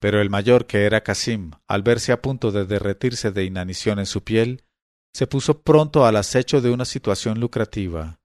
Pero 0.00 0.20
el 0.20 0.30
mayor, 0.30 0.66
que 0.66 0.84
era 0.84 1.02
Casim, 1.02 1.52
al 1.66 1.82
verse 1.82 2.12
a 2.12 2.22
punto 2.22 2.52
de 2.52 2.64
derretirse 2.64 3.30
de 3.32 3.44
inanición 3.44 3.98
en 3.98 4.06
su 4.06 4.24
piel, 4.24 4.64
se 5.12 5.26
puso 5.26 5.62
pronto 5.62 6.06
al 6.06 6.16
acecho 6.16 6.60
de 6.60 6.70
una 6.70 6.84
situación 6.84 7.40
lucrativa. 7.40 8.20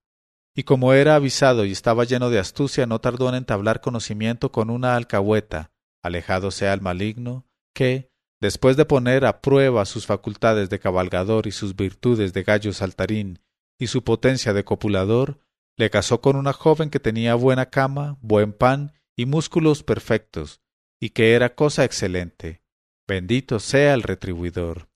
Y 0.55 0.63
como 0.63 0.93
era 0.93 1.15
avisado 1.15 1.65
y 1.65 1.71
estaba 1.71 2.03
lleno 2.03 2.29
de 2.29 2.37
astucia, 2.37 2.85
no 2.85 2.99
tardó 2.99 3.27
en 3.29 3.35
entablar 3.35 3.81
conocimiento 3.81 4.51
con 4.51 4.69
una 4.69 4.95
alcahueta, 4.95 5.71
alejado 6.03 6.51
sea 6.51 6.73
el 6.73 6.81
maligno, 6.81 7.47
que, 7.73 8.11
Después 8.43 8.75
de 8.75 8.83
poner 8.83 9.23
a 9.23 9.39
prueba 9.39 9.85
sus 9.85 10.05
facultades 10.05 10.69
de 10.69 10.77
cabalgador 10.77 11.47
y 11.47 11.53
sus 11.53 11.77
virtudes 11.77 12.33
de 12.33 12.43
gallo 12.43 12.73
saltarín 12.73 13.39
y 13.79 13.87
su 13.87 14.03
potencia 14.03 14.51
de 14.51 14.65
copulador, 14.65 15.39
le 15.77 15.89
casó 15.89 16.19
con 16.19 16.35
una 16.35 16.51
joven 16.51 16.89
que 16.89 16.99
tenía 16.99 17.35
buena 17.35 17.69
cama, 17.69 18.17
buen 18.19 18.51
pan 18.51 18.91
y 19.15 19.27
músculos 19.27 19.83
perfectos, 19.83 20.59
y 20.99 21.11
que 21.11 21.35
era 21.35 21.55
cosa 21.55 21.85
excelente. 21.85 22.61
Bendito 23.07 23.61
sea 23.61 23.93
el 23.93 24.03
retribuidor. 24.03 24.89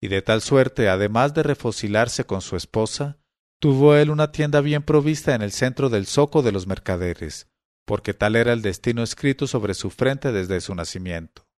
Y 0.00 0.08
de 0.08 0.22
tal 0.22 0.40
suerte, 0.40 0.88
además 0.88 1.34
de 1.34 1.42
refocilarse 1.42 2.24
con 2.24 2.40
su 2.40 2.56
esposa, 2.56 3.18
tuvo 3.58 3.94
él 3.94 4.08
una 4.08 4.32
tienda 4.32 4.62
bien 4.62 4.84
provista 4.84 5.34
en 5.34 5.42
el 5.42 5.52
centro 5.52 5.90
del 5.90 6.06
zoco 6.06 6.40
de 6.40 6.52
los 6.52 6.66
mercaderes, 6.66 7.46
porque 7.84 8.14
tal 8.14 8.36
era 8.36 8.54
el 8.54 8.62
destino 8.62 9.02
escrito 9.02 9.46
sobre 9.46 9.74
su 9.74 9.90
frente 9.90 10.32
desde 10.32 10.62
su 10.62 10.74
nacimiento 10.74 11.49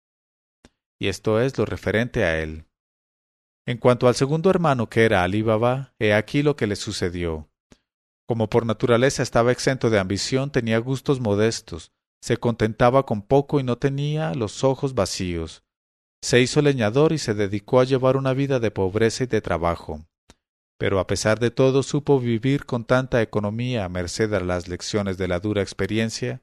y 1.02 1.09
esto 1.09 1.40
es 1.40 1.59
lo 1.59 1.64
referente 1.64 2.23
a 2.23 2.40
él. 2.40 2.64
En 3.66 3.78
cuanto 3.78 4.06
al 4.06 4.14
segundo 4.14 4.50
hermano 4.50 4.88
que 4.88 5.04
era 5.04 5.25
Ali 5.25 5.42
Baba, 5.42 5.97
he 5.99 6.14
aquí 6.14 6.44
lo 6.44 6.54
que 6.54 6.68
le 6.68 6.76
sucedió. 6.76 7.50
Como 8.25 8.49
por 8.49 8.64
naturaleza 8.64 9.25
estaba 9.25 9.50
exento 9.50 9.90
de 9.90 9.99
ambición, 9.99 10.52
tenía 10.52 10.78
gustos 10.78 11.18
modestos, 11.18 11.90
se 12.21 12.37
contentaba 12.37 13.04
con 13.04 13.21
poco 13.21 13.59
y 13.59 13.64
no 13.64 13.78
tenía 13.78 14.32
los 14.35 14.62
ojos 14.62 14.94
vacíos. 14.94 15.64
Se 16.23 16.40
hizo 16.40 16.62
leñador 16.62 17.12
y 17.12 17.18
se 17.18 17.35
dedicó 17.35 17.80
a 17.80 17.85
llevar 17.85 18.16
una 18.16 18.32
vida 18.32 18.61
de 18.61 18.71
pobreza 18.71 19.25
y 19.25 19.26
de 19.26 19.40
trabajo. 19.40 20.06
Pero 20.78 21.00
a 21.00 21.09
pesar 21.09 21.40
de 21.40 21.50
todo 21.50 21.82
supo 21.82 22.21
vivir 22.21 22.64
con 22.64 22.85
tanta 22.85 23.23
economía 23.23 23.85
a 23.85 23.88
merced 23.88 24.32
a 24.35 24.38
las 24.38 24.68
lecciones 24.68 25.18
de 25.18 25.26
la 25.26 25.40
dura 25.40 25.62
experiencia, 25.62 26.42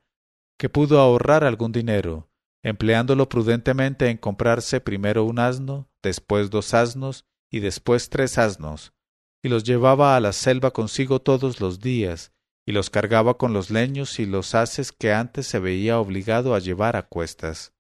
que 0.58 0.68
pudo 0.68 1.00
ahorrar 1.00 1.46
algún 1.46 1.72
dinero, 1.72 2.29
empleándolo 2.64 3.30
prudentemente 3.30 4.10
en 4.10 4.18
comprarse 4.18 4.82
primero 4.82 5.24
un 5.24 5.40
asno, 5.40 5.90
después 6.04 6.50
dos 6.50 6.74
asnos 6.74 7.26
y 7.52 7.60
después 7.60 8.10
tres 8.10 8.38
asnos, 8.38 8.94
y 9.44 9.50
los 9.50 9.64
llevaba 9.64 10.16
a 10.16 10.20
la 10.20 10.34
selva 10.34 10.72
consigo 10.72 11.20
todos 11.20 11.62
los 11.62 11.80
días, 11.80 12.34
y 12.66 12.72
los 12.72 12.90
cargaba 12.90 13.38
con 13.38 13.54
los 13.54 13.72
leños 13.72 14.20
y 14.20 14.26
los 14.26 14.54
haces 14.54 14.92
que 14.92 15.12
antes 15.12 15.48
se 15.48 15.60
veía 15.60 16.00
obligado 16.00 16.54
a 16.54 16.60
llevar 16.60 16.96
a 16.96 17.08
cuestas. 17.08 17.74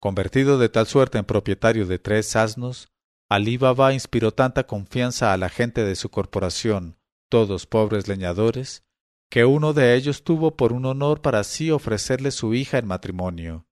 Convertido 0.00 0.58
de 0.58 0.68
tal 0.68 0.86
suerte 0.88 1.18
en 1.18 1.24
propietario 1.24 1.86
de 1.86 2.00
tres 2.00 2.34
asnos, 2.34 2.88
Alí 3.30 3.56
Baba 3.56 3.94
inspiró 3.94 4.32
tanta 4.32 4.66
confianza 4.66 5.32
a 5.32 5.36
la 5.36 5.48
gente 5.48 5.84
de 5.84 5.94
su 5.94 6.10
corporación, 6.10 6.98
todos 7.30 7.66
pobres 7.66 8.08
leñadores, 8.08 8.84
que 9.32 9.46
uno 9.46 9.72
de 9.72 9.94
ellos 9.94 10.24
tuvo 10.24 10.58
por 10.58 10.74
un 10.74 10.84
honor 10.84 11.22
para 11.22 11.42
sí 11.42 11.70
ofrecerle 11.70 12.32
su 12.32 12.52
hija 12.52 12.76
en 12.76 12.86
matrimonio. 12.86 13.66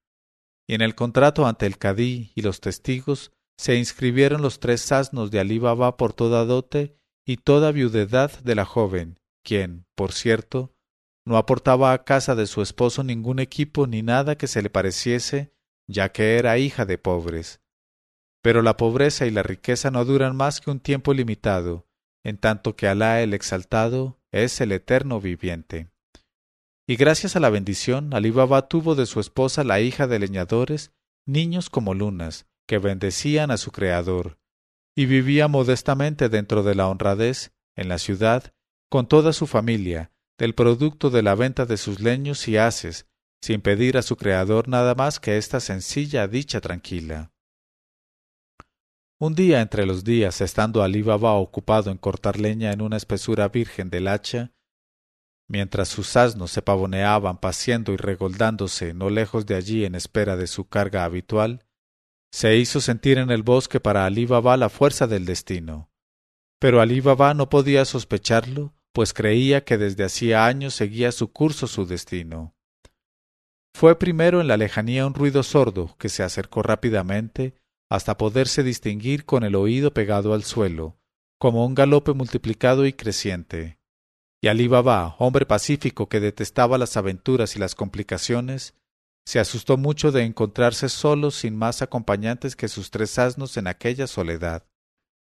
Y 0.66 0.74
en 0.74 0.80
el 0.80 0.94
contrato 0.94 1.46
ante 1.46 1.66
el 1.66 1.76
cadí 1.76 2.32
y 2.34 2.40
los 2.40 2.62
testigos 2.62 3.30
se 3.58 3.76
inscribieron 3.76 4.40
los 4.40 4.58
tres 4.58 4.90
asnos 4.90 5.30
de 5.30 5.38
Alí 5.38 5.58
Baba 5.58 5.98
por 5.98 6.14
toda 6.14 6.46
dote 6.46 6.96
y 7.26 7.36
toda 7.36 7.72
viudedad 7.72 8.40
de 8.40 8.54
la 8.54 8.64
joven, 8.64 9.20
quien, 9.44 9.84
por 9.94 10.12
cierto, 10.12 10.72
no 11.26 11.36
aportaba 11.36 11.92
a 11.92 12.04
casa 12.04 12.34
de 12.34 12.46
su 12.46 12.62
esposo 12.62 13.04
ningún 13.04 13.38
equipo 13.38 13.86
ni 13.86 14.00
nada 14.00 14.38
que 14.38 14.46
se 14.46 14.62
le 14.62 14.70
pareciese, 14.70 15.52
ya 15.86 16.10
que 16.10 16.38
era 16.38 16.56
hija 16.56 16.86
de 16.86 16.96
pobres. 16.96 17.60
Pero 18.40 18.62
la 18.62 18.78
pobreza 18.78 19.26
y 19.26 19.30
la 19.30 19.42
riqueza 19.42 19.90
no 19.90 20.06
duran 20.06 20.34
más 20.34 20.62
que 20.62 20.70
un 20.70 20.80
tiempo 20.80 21.12
limitado, 21.12 21.86
en 22.24 22.38
tanto 22.38 22.76
que 22.76 22.88
Alá 22.88 23.22
el 23.22 23.34
exaltado 23.34 24.18
es 24.30 24.60
el 24.60 24.72
eterno 24.72 25.20
viviente. 25.20 25.88
y 26.86 26.96
gracias 26.96 27.36
a 27.36 27.40
la 27.40 27.50
bendición 27.50 28.14
Ali 28.14 28.30
Baba 28.30 28.66
tuvo 28.68 28.94
de 28.96 29.06
su 29.06 29.20
esposa 29.20 29.62
la 29.62 29.80
hija 29.80 30.08
de 30.08 30.18
leñadores 30.18 30.92
niños 31.26 31.70
como 31.70 31.94
lunas, 31.94 32.46
que 32.66 32.78
bendecían 32.78 33.50
a 33.50 33.56
su 33.56 33.70
Creador, 33.70 34.38
y 34.96 35.06
vivía 35.06 35.48
modestamente 35.48 36.28
dentro 36.28 36.62
de 36.62 36.74
la 36.74 36.88
honradez, 36.88 37.52
en 37.76 37.88
la 37.88 37.98
ciudad, 37.98 38.52
con 38.90 39.06
toda 39.06 39.32
su 39.32 39.46
familia, 39.46 40.12
del 40.38 40.54
producto 40.54 41.10
de 41.10 41.22
la 41.22 41.34
venta 41.34 41.66
de 41.66 41.76
sus 41.76 42.00
leños 42.00 42.48
y 42.48 42.56
haces, 42.56 43.06
sin 43.40 43.60
pedir 43.60 43.96
a 43.96 44.02
su 44.02 44.16
Creador 44.16 44.68
nada 44.68 44.94
más 44.94 45.20
que 45.20 45.38
esta 45.38 45.60
sencilla 45.60 46.28
dicha 46.28 46.60
tranquila. 46.60 47.32
Un 49.22 49.34
día 49.34 49.60
entre 49.60 49.84
los 49.84 50.02
días, 50.02 50.40
estando 50.40 50.82
Alí 50.82 51.02
Baba 51.02 51.34
ocupado 51.34 51.90
en 51.90 51.98
cortar 51.98 52.40
leña 52.40 52.72
en 52.72 52.80
una 52.80 52.96
espesura 52.96 53.48
virgen 53.48 53.90
del 53.90 54.08
hacha, 54.08 54.54
mientras 55.46 55.88
sus 55.88 56.16
asnos 56.16 56.52
se 56.52 56.62
pavoneaban 56.62 57.36
paseando 57.36 57.92
y 57.92 57.98
regoldándose 57.98 58.94
no 58.94 59.10
lejos 59.10 59.44
de 59.44 59.56
allí 59.56 59.84
en 59.84 59.94
espera 59.94 60.38
de 60.38 60.46
su 60.46 60.70
carga 60.70 61.04
habitual, 61.04 61.66
se 62.32 62.56
hizo 62.56 62.80
sentir 62.80 63.18
en 63.18 63.30
el 63.30 63.42
bosque 63.42 63.78
para 63.78 64.06
Alí 64.06 64.24
Baba 64.24 64.56
la 64.56 64.70
fuerza 64.70 65.06
del 65.06 65.26
destino. 65.26 65.90
Pero 66.58 66.80
Alí 66.80 67.00
Baba 67.00 67.34
no 67.34 67.50
podía 67.50 67.84
sospecharlo, 67.84 68.72
pues 68.94 69.12
creía 69.12 69.66
que 69.66 69.76
desde 69.76 70.04
hacía 70.04 70.46
años 70.46 70.72
seguía 70.72 71.12
su 71.12 71.30
curso 71.30 71.66
su 71.66 71.84
destino. 71.84 72.54
Fue 73.74 73.98
primero 73.98 74.40
en 74.40 74.48
la 74.48 74.56
lejanía 74.56 75.06
un 75.06 75.12
ruido 75.12 75.42
sordo 75.42 75.94
que 75.98 76.08
se 76.08 76.22
acercó 76.22 76.62
rápidamente 76.62 77.59
hasta 77.90 78.16
poderse 78.16 78.62
distinguir 78.62 79.24
con 79.24 79.42
el 79.42 79.56
oído 79.56 79.92
pegado 79.92 80.32
al 80.32 80.44
suelo, 80.44 80.96
como 81.38 81.66
un 81.66 81.74
galope 81.74 82.12
multiplicado 82.12 82.86
y 82.86 82.92
creciente. 82.92 83.80
Y 84.40 84.46
Alí 84.46 84.68
Baba, 84.68 85.16
hombre 85.18 85.44
pacífico 85.44 86.08
que 86.08 86.20
detestaba 86.20 86.78
las 86.78 86.96
aventuras 86.96 87.56
y 87.56 87.58
las 87.58 87.74
complicaciones, 87.74 88.74
se 89.26 89.40
asustó 89.40 89.76
mucho 89.76 90.12
de 90.12 90.24
encontrarse 90.24 90.88
solo 90.88 91.30
sin 91.30 91.56
más 91.56 91.82
acompañantes 91.82 92.56
que 92.56 92.68
sus 92.68 92.90
tres 92.90 93.18
asnos 93.18 93.56
en 93.56 93.66
aquella 93.66 94.06
soledad, 94.06 94.66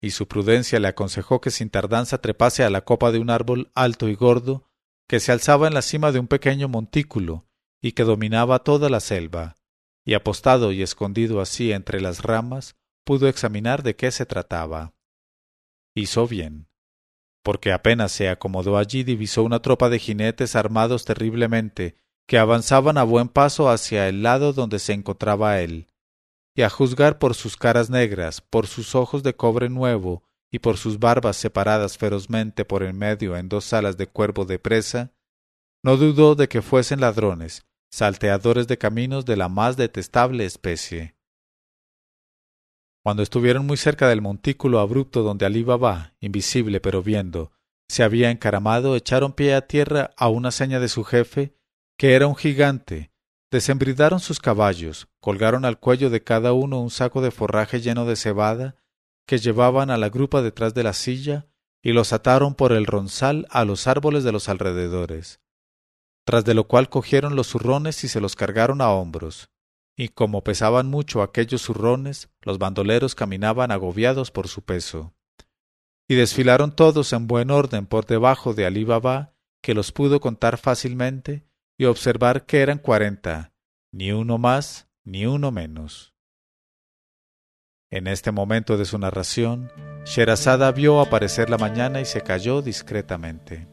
y 0.01 0.11
su 0.11 0.27
prudencia 0.27 0.79
le 0.79 0.87
aconsejó 0.87 1.39
que 1.39 1.51
sin 1.51 1.69
tardanza 1.69 2.17
trepase 2.19 2.63
a 2.63 2.69
la 2.69 2.81
copa 2.81 3.11
de 3.11 3.19
un 3.19 3.29
árbol 3.29 3.71
alto 3.75 4.09
y 4.09 4.15
gordo 4.15 4.67
que 5.07 5.19
se 5.19 5.31
alzaba 5.31 5.67
en 5.67 5.73
la 5.73 5.81
cima 5.81 6.11
de 6.11 6.19
un 6.19 6.27
pequeño 6.27 6.67
montículo 6.67 7.47
y 7.81 7.93
que 7.93 8.03
dominaba 8.03 8.59
toda 8.59 8.89
la 8.89 8.99
selva, 8.99 9.56
y 10.07 10.13
apostado 10.13 10.71
y 10.71 10.81
escondido 10.81 11.41
así 11.41 11.73
entre 11.73 11.99
las 11.99 12.23
ramas, 12.23 12.77
pudo 13.03 13.27
examinar 13.27 13.83
de 13.83 13.97
qué 13.97 14.09
se 14.09 14.25
trataba. 14.25 14.93
Hizo 15.93 16.29
bien, 16.29 16.69
porque 17.43 17.73
apenas 17.73 18.13
se 18.13 18.29
acomodó 18.29 18.77
allí 18.77 19.03
divisó 19.03 19.43
una 19.43 19.61
tropa 19.61 19.89
de 19.89 19.99
jinetes 19.99 20.55
armados 20.55 21.03
terriblemente, 21.03 21.97
que 22.25 22.37
avanzaban 22.37 22.97
a 22.97 23.03
buen 23.03 23.27
paso 23.27 23.69
hacia 23.69 24.07
el 24.07 24.23
lado 24.23 24.53
donde 24.53 24.79
se 24.79 24.93
encontraba 24.93 25.59
él, 25.59 25.87
y 26.55 26.61
a 26.61 26.69
juzgar 26.69 27.19
por 27.19 27.35
sus 27.35 27.57
caras 27.57 27.89
negras, 27.89 28.39
por 28.39 28.65
sus 28.65 28.95
ojos 28.95 29.23
de 29.23 29.35
cobre 29.35 29.67
nuevo, 29.67 30.23
y 30.49 30.59
por 30.59 30.77
sus 30.77 30.99
barbas 30.99 31.35
separadas 31.35 31.97
ferozmente 31.97 32.63
por 32.63 32.83
en 32.83 32.97
medio 32.97 33.35
en 33.35 33.49
dos 33.49 33.73
alas 33.73 33.97
de 33.97 34.07
cuervo 34.07 34.45
de 34.45 34.57
presa, 34.57 35.11
no 35.83 35.97
dudó 35.97 36.35
de 36.35 36.47
que 36.47 36.61
fuesen 36.61 37.01
ladrones, 37.01 37.67
salteadores 37.89 38.67
de 38.67 38.77
caminos 38.77 39.25
de 39.25 39.37
la 39.37 39.49
más 39.49 39.77
detestable 39.77 40.45
especie. 40.45 41.15
Cuando 43.03 43.23
estuvieron 43.23 43.65
muy 43.65 43.77
cerca 43.77 44.09
del 44.09 44.21
montículo 44.21 44.79
abrupto 44.79 45.23
donde 45.23 45.45
Alí 45.45 45.63
Baba, 45.63 46.13
invisible 46.19 46.81
pero 46.81 47.01
viendo, 47.01 47.51
se 47.87 48.03
había 48.03 48.31
encaramado, 48.31 48.95
echaron 48.95 49.31
pie 49.31 49.55
a 49.55 49.65
tierra 49.65 50.11
a 50.17 50.27
una 50.27 50.51
seña 50.51 50.79
de 50.79 50.89
su 50.89 51.05
jefe, 51.05 51.55
que 51.97 52.15
era 52.15 52.27
un 52.27 52.35
gigante, 52.35 53.11
desembridaron 53.49 54.19
sus 54.19 54.39
caballos, 54.39 55.07
colgaron 55.21 55.63
al 55.63 55.79
cuello 55.79 56.09
de 56.09 56.21
cada 56.21 56.51
uno 56.51 56.81
un 56.81 56.89
saco 56.89 57.21
de 57.21 57.31
forraje 57.31 57.79
lleno 57.79 58.05
de 58.05 58.17
cebada, 58.17 58.75
que 59.25 59.37
llevaban 59.37 59.89
a 59.89 59.97
la 59.97 60.09
grupa 60.09 60.41
detrás 60.41 60.73
de 60.73 60.83
la 60.83 60.93
silla, 60.93 61.47
y 61.81 61.93
los 61.93 62.11
ataron 62.11 62.55
por 62.55 62.73
el 62.73 62.85
ronzal 62.85 63.47
a 63.49 63.63
los 63.63 63.87
árboles 63.87 64.25
de 64.25 64.33
los 64.33 64.49
alrededores 64.49 65.39
tras 66.27 66.43
de 66.43 66.53
lo 66.53 66.67
cual 66.67 66.89
cogieron 66.89 67.37
los 67.37 67.47
zurrones 67.47 68.03
y 68.03 68.09
se 68.09 68.19
los 68.19 68.35
cargaron 68.35 68.81
a 68.81 68.89
hombros. 68.91 69.49
Y 69.95 70.09
como 70.09 70.43
pesaban 70.43 70.87
mucho 70.87 71.21
aquellos 71.21 71.61
zurrones, 71.61 72.27
los 72.41 72.57
bandoleros 72.57 73.15
caminaban 73.15 73.71
agobiados 73.71 74.29
por 74.29 74.49
su 74.49 74.61
peso. 74.61 75.15
Y 76.05 76.15
desfilaron 76.15 76.75
todos 76.75 77.13
en 77.13 77.27
buen 77.27 77.49
orden 77.49 77.85
por 77.85 78.05
debajo 78.05 78.53
de 78.53 78.65
Alí 78.65 78.83
Baba, 78.83 79.35
que 79.61 79.73
los 79.73 79.93
pudo 79.93 80.19
contar 80.19 80.57
fácilmente, 80.57 81.47
y 81.77 81.85
observar 81.85 82.45
que 82.45 82.59
eran 82.59 82.79
cuarenta, 82.79 83.53
ni 83.93 84.11
uno 84.11 84.37
más, 84.37 84.89
ni 85.05 85.25
uno 85.25 85.51
menos. 85.51 86.13
En 87.89 88.05
este 88.05 88.33
momento 88.33 88.75
de 88.75 88.83
su 88.83 88.97
narración, 88.97 89.71
Sherazada 90.03 90.73
vio 90.73 90.99
aparecer 90.99 91.49
la 91.49 91.57
mañana 91.57 92.01
y 92.01 92.05
se 92.05 92.19
calló 92.19 92.61
discretamente. 92.61 93.65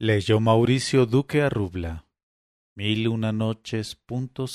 Leyó 0.00 0.40
Mauricio 0.40 1.04
Duque 1.04 1.42
Arrubla. 1.42 2.06
Mil 2.76 3.08
una 3.08 3.30
noches 3.30 3.96
punto 3.96 4.46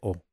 co. 0.00 0.29